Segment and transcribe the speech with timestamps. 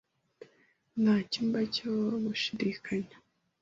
[1.01, 1.91] Ntacyumba cyo
[2.25, 3.15] gushidikanya.